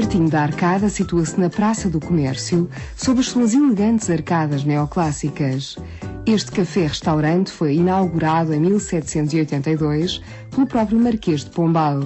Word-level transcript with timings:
Martinho 0.00 0.30
da 0.30 0.44
Arcada 0.44 0.88
situa-se 0.88 1.38
na 1.38 1.50
Praça 1.50 1.90
do 1.90 2.00
Comércio, 2.00 2.70
sob 2.96 3.20
as 3.20 3.26
suas 3.26 3.52
elegantes 3.52 4.08
arcadas 4.08 4.64
neoclássicas. 4.64 5.76
Este 6.24 6.50
café-restaurante 6.52 7.50
foi 7.50 7.74
inaugurado 7.74 8.54
em 8.54 8.60
1782 8.60 10.22
pelo 10.50 10.66
próprio 10.66 10.98
Marquês 10.98 11.44
de 11.44 11.50
Pombal. 11.50 12.00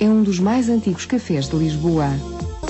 É 0.00 0.06
um 0.06 0.24
dos 0.24 0.40
mais 0.40 0.68
antigos 0.68 1.06
cafés 1.06 1.48
de 1.48 1.54
Lisboa. 1.54 2.08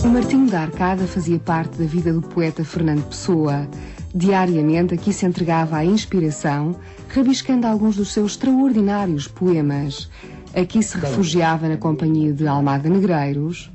O 0.04 0.08
Martinho 0.08 0.50
da 0.50 0.60
Arcada 0.60 1.06
fazia 1.06 1.38
parte 1.38 1.78
da 1.78 1.86
vida 1.86 2.12
do 2.12 2.20
poeta 2.20 2.62
Fernando 2.62 3.08
Pessoa. 3.08 3.66
Diariamente 4.14 4.92
aqui 4.92 5.14
se 5.14 5.24
entregava 5.24 5.78
à 5.78 5.84
inspiração, 5.84 6.76
rabiscando 7.08 7.66
alguns 7.66 7.96
dos 7.96 8.12
seus 8.12 8.32
extraordinários 8.32 9.26
poemas. 9.26 10.10
Aqui 10.54 10.82
se 10.82 10.98
refugiava 10.98 11.66
na 11.70 11.78
companhia 11.78 12.34
de 12.34 12.46
Almada 12.46 12.90
Negreiros 12.90 13.70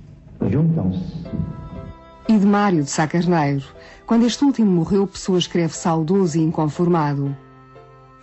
e 2.28 2.38
de 2.38 2.46
Mário 2.46 2.84
de 2.84 2.90
Sá 2.90 3.08
Carneiro. 3.08 3.64
Quando 4.06 4.26
este 4.26 4.44
último 4.44 4.70
morreu, 4.70 5.08
Pessoa 5.08 5.38
escreve 5.38 5.74
saudoso 5.74 6.38
e 6.38 6.42
inconformado. 6.42 7.36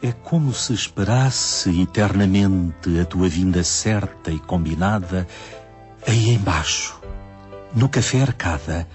É 0.02 0.12
como 0.12 0.52
se 0.52 0.72
esperasse 0.72 1.82
eternamente 1.82 2.98
a 3.00 3.04
tua 3.04 3.28
vinda 3.28 3.62
certa 3.62 4.30
e 4.30 4.38
combinada 4.38 5.26
aí 6.06 6.30
embaixo, 6.30 6.98
no 7.74 7.88
café 7.88 8.22
arcada, 8.22 8.88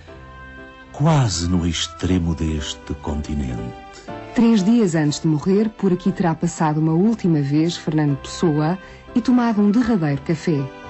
quase 0.92 1.48
no 1.48 1.67
extremo 1.67 2.34
deste 2.34 2.94
continente. 2.95 3.86
Três 4.34 4.64
dias 4.64 4.95
antes 4.95 5.22
de 5.22 5.28
morrer, 5.28 5.70
por 5.70 5.94
aqui 5.94 6.12
terá 6.12 6.34
passado 6.34 6.80
uma 6.80 6.94
última 6.94 7.42
vez 7.42 7.78
Fernando 7.78 8.17
Pessoa 8.17 8.78
e 9.14 9.22
tomado 9.22 9.62
um 9.62 9.72
derradeiro 9.72 10.22
café. 10.23 10.84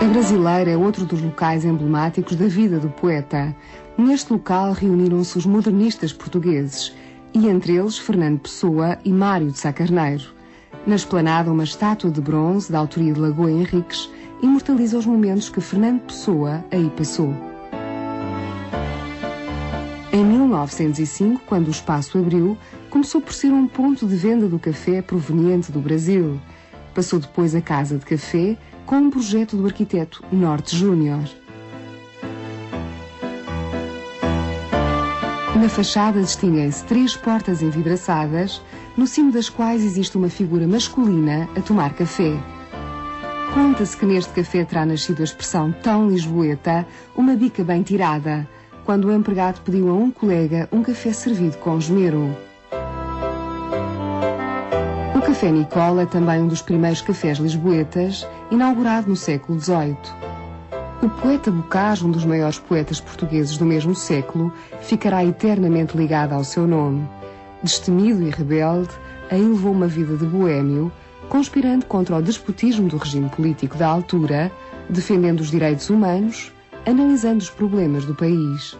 A 0.00 0.04
Brasileira 0.04 0.70
é 0.70 0.76
outro 0.78 1.04
dos 1.04 1.20
locais 1.20 1.62
emblemáticos 1.62 2.34
da 2.34 2.48
vida 2.48 2.80
do 2.80 2.88
poeta. 2.88 3.54
Neste 3.98 4.32
local 4.32 4.72
reuniram-se 4.72 5.36
os 5.36 5.44
modernistas 5.44 6.10
portugueses, 6.10 6.96
e 7.34 7.46
entre 7.46 7.76
eles 7.76 7.98
Fernando 7.98 8.40
Pessoa 8.40 8.98
e 9.04 9.12
Mário 9.12 9.50
de 9.50 9.58
Sacarneiro. 9.58 10.24
Na 10.86 10.96
esplanada, 10.96 11.52
uma 11.52 11.64
estátua 11.64 12.10
de 12.10 12.18
bronze 12.18 12.72
da 12.72 12.78
autoria 12.78 13.12
de 13.12 13.20
Lagoa 13.20 13.50
Henriques 13.50 14.08
imortaliza 14.42 14.96
os 14.96 15.04
momentos 15.04 15.50
que 15.50 15.60
Fernando 15.60 16.00
Pessoa 16.00 16.64
aí 16.70 16.88
passou. 16.96 17.34
Em 20.10 20.24
1905, 20.24 21.42
quando 21.46 21.68
o 21.68 21.70
espaço 21.70 22.18
abriu, 22.18 22.56
começou 22.88 23.20
por 23.20 23.34
ser 23.34 23.52
um 23.52 23.66
ponto 23.68 24.06
de 24.06 24.16
venda 24.16 24.48
do 24.48 24.58
café 24.58 25.02
proveniente 25.02 25.70
do 25.70 25.78
Brasil. 25.78 26.40
Passou 26.94 27.20
depois 27.20 27.54
a 27.54 27.60
Casa 27.60 27.98
de 27.98 28.06
Café, 28.06 28.56
com 28.90 28.96
um 28.96 29.08
projeto 29.08 29.56
do 29.56 29.66
arquiteto 29.66 30.20
Norte 30.32 30.76
Júnior. 30.76 31.22
Na 35.54 35.68
fachada 35.68 36.20
distinguem-se 36.20 36.84
três 36.86 37.16
portas 37.16 37.62
envidraçadas, 37.62 38.60
no 38.96 39.06
cimo 39.06 39.30
das 39.30 39.48
quais 39.48 39.84
existe 39.84 40.18
uma 40.18 40.28
figura 40.28 40.66
masculina 40.66 41.48
a 41.56 41.60
tomar 41.60 41.94
café. 41.94 42.36
Conta-se 43.54 43.96
que 43.96 44.06
neste 44.06 44.32
café 44.32 44.64
terá 44.64 44.84
nascido 44.84 45.20
a 45.20 45.24
expressão 45.24 45.70
tão 45.70 46.10
lisboeta, 46.10 46.84
uma 47.14 47.36
bica 47.36 47.62
bem 47.62 47.84
tirada, 47.84 48.44
quando 48.84 49.04
o 49.04 49.14
empregado 49.14 49.60
pediu 49.60 49.88
a 49.88 49.92
um 49.92 50.10
colega 50.10 50.68
um 50.72 50.82
café 50.82 51.12
servido 51.12 51.58
com 51.58 51.78
esmero. 51.78 52.49
Café 55.40 55.52
Nicola 55.52 56.02
é 56.02 56.06
também 56.06 56.42
um 56.42 56.48
dos 56.48 56.60
primeiros 56.60 57.00
cafés 57.00 57.38
lisboetas, 57.38 58.28
inaugurado 58.50 59.08
no 59.08 59.16
século 59.16 59.58
XVIII. 59.58 59.96
O 61.02 61.08
poeta 61.08 61.50
Bocage, 61.50 62.04
um 62.04 62.10
dos 62.10 62.26
maiores 62.26 62.58
poetas 62.58 63.00
portugueses 63.00 63.56
do 63.56 63.64
mesmo 63.64 63.94
século, 63.94 64.52
ficará 64.82 65.24
eternamente 65.24 65.96
ligado 65.96 66.34
ao 66.34 66.44
seu 66.44 66.66
nome. 66.66 67.08
Destemido 67.62 68.22
e 68.22 68.28
rebelde, 68.28 68.90
aí 69.30 69.40
levou 69.40 69.72
uma 69.72 69.86
vida 69.86 70.14
de 70.14 70.26
boêmio, 70.26 70.92
conspirando 71.30 71.86
contra 71.86 72.16
o 72.16 72.22
despotismo 72.22 72.90
do 72.90 72.98
regime 72.98 73.30
político 73.30 73.78
da 73.78 73.88
altura, 73.88 74.52
defendendo 74.90 75.40
os 75.40 75.50
direitos 75.50 75.88
humanos, 75.88 76.52
analisando 76.84 77.38
os 77.38 77.48
problemas 77.48 78.04
do 78.04 78.14
país. 78.14 78.76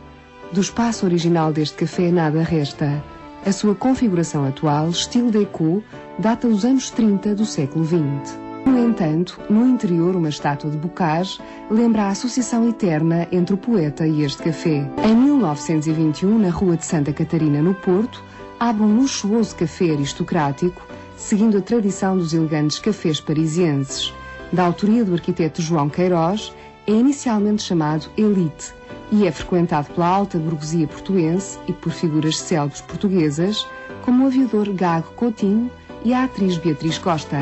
Do 0.52 0.60
espaço 0.60 1.06
original 1.06 1.54
deste 1.54 1.78
café 1.78 2.10
nada 2.10 2.42
resta. 2.42 3.02
A 3.44 3.52
sua 3.52 3.74
configuração 3.74 4.44
atual, 4.44 4.90
estilo 4.90 5.30
déco, 5.30 5.82
data 6.18 6.46
dos 6.46 6.62
anos 6.62 6.90
30 6.90 7.34
do 7.34 7.46
século 7.46 7.86
XX. 7.86 8.38
No 8.66 8.78
entanto, 8.78 9.40
no 9.48 9.66
interior, 9.66 10.14
uma 10.14 10.28
estátua 10.28 10.70
de 10.70 10.76
Bocage 10.76 11.40
lembra 11.70 12.02
a 12.02 12.08
associação 12.08 12.68
eterna 12.68 13.26
entre 13.32 13.54
o 13.54 13.58
poeta 13.58 14.06
e 14.06 14.22
este 14.22 14.42
café. 14.42 14.86
Em 15.02 15.16
1921, 15.16 16.38
na 16.38 16.50
Rua 16.50 16.76
de 16.76 16.84
Santa 16.84 17.14
Catarina, 17.14 17.62
no 17.62 17.74
Porto, 17.74 18.22
abre 18.58 18.82
um 18.82 18.96
luxuoso 18.96 19.56
café 19.56 19.92
aristocrático, 19.92 20.86
seguindo 21.16 21.56
a 21.56 21.62
tradição 21.62 22.18
dos 22.18 22.34
elegantes 22.34 22.78
cafés 22.78 23.22
parisienses. 23.22 24.12
Da 24.52 24.66
autoria 24.66 25.02
do 25.02 25.14
arquiteto 25.14 25.62
João 25.62 25.88
Queiroz, 25.88 26.52
é 26.86 26.92
inicialmente 26.92 27.62
chamado 27.62 28.10
Elite 28.18 28.74
e 29.12 29.26
é 29.26 29.32
frequentado 29.32 29.92
pela 29.92 30.06
alta 30.06 30.38
burguesia 30.38 30.86
portuense 30.86 31.58
e 31.66 31.72
por 31.72 31.92
figuras 31.92 32.38
célebres 32.38 32.80
portuguesas, 32.80 33.66
como 34.04 34.24
o 34.24 34.26
aviador 34.26 34.72
Gago 34.72 35.12
Coutinho 35.14 35.70
e 36.04 36.14
a 36.14 36.24
atriz 36.24 36.56
Beatriz 36.56 36.98
Costa. 36.98 37.38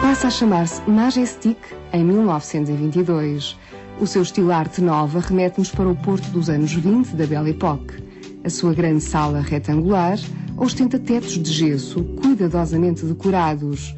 Passa 0.00 0.26
a 0.28 0.30
chamar-se 0.30 0.82
Majestic 0.88 1.58
em 1.92 2.04
1922. 2.04 3.58
O 4.00 4.06
seu 4.06 4.22
estilo 4.22 4.52
arte 4.52 4.80
nova 4.80 5.20
remete-nos 5.20 5.70
para 5.70 5.88
o 5.88 5.96
Porto 5.96 6.28
dos 6.30 6.50
anos 6.50 6.72
20 6.72 7.16
da 7.16 7.26
Belle 7.26 7.50
Époque. 7.50 8.02
A 8.44 8.50
sua 8.50 8.74
grande 8.74 9.00
sala 9.00 9.40
retangular 9.40 10.18
ostenta 10.56 10.98
tetos 10.98 11.38
de 11.38 11.50
gesso 11.50 12.04
cuidadosamente 12.20 13.04
decorados. 13.06 13.94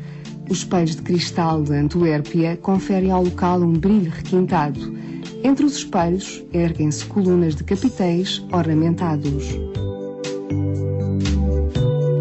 Os 0.49 0.59
espelhos 0.59 0.97
de 0.97 1.03
cristal 1.03 1.63
de 1.63 1.75
Antuérpia 1.75 2.57
conferem 2.59 3.11
ao 3.11 3.25
local 3.25 3.61
um 3.61 3.73
brilho 3.73 4.11
requintado. 4.11 4.95
Entre 5.43 5.65
os 5.65 5.77
espelhos 5.77 6.45
erguem-se 6.53 7.05
colunas 7.07 7.55
de 7.55 7.65
capitéis 7.65 8.45
ornamentados. 8.53 9.59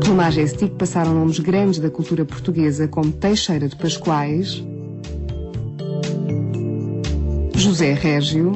Pelo 0.01 0.15
Majestic 0.15 0.73
passaram 0.75 1.13
nomes 1.13 1.39
grandes 1.39 1.79
da 1.79 1.89
cultura 1.89 2.23
portuguesa 2.23 2.87
como 2.87 3.11
Teixeira 3.11 3.67
de 3.67 3.75
Pascoais, 3.75 4.63
José 7.55 7.93
Régio 7.93 8.51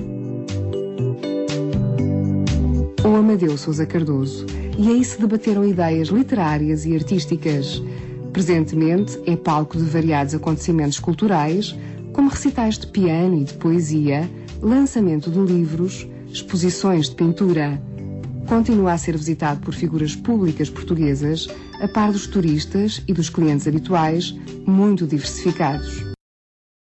ou 3.03 3.15
Amadeu 3.15 3.57
Sousa 3.57 3.85
Cardoso. 3.85 4.45
E 4.77 4.89
aí 4.89 5.03
se 5.03 5.19
debateram 5.19 5.65
ideias 5.65 6.09
literárias 6.09 6.85
e 6.85 6.93
artísticas. 6.93 7.81
Presentemente 8.37 9.19
é 9.25 9.35
palco 9.35 9.79
de 9.79 9.83
variados 9.85 10.35
acontecimentos 10.35 10.99
culturais, 10.99 11.75
como 12.13 12.29
recitais 12.29 12.77
de 12.77 12.85
piano 12.85 13.35
e 13.41 13.43
de 13.43 13.55
poesia, 13.55 14.29
lançamento 14.61 15.31
de 15.31 15.39
livros, 15.39 16.07
exposições 16.31 17.09
de 17.09 17.15
pintura. 17.15 17.81
Continua 18.47 18.93
a 18.93 18.97
ser 18.99 19.17
visitado 19.17 19.59
por 19.61 19.73
figuras 19.73 20.15
públicas 20.15 20.69
portuguesas, 20.69 21.47
a 21.81 21.87
par 21.87 22.11
dos 22.11 22.27
turistas 22.27 23.01
e 23.07 23.13
dos 23.13 23.27
clientes 23.27 23.67
habituais, 23.67 24.35
muito 24.67 25.07
diversificados. 25.07 26.06